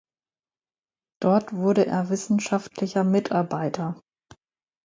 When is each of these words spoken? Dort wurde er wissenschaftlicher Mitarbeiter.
Dort 1.21 1.53
wurde 1.53 1.85
er 1.85 2.09
wissenschaftlicher 2.09 3.03
Mitarbeiter. 3.03 4.01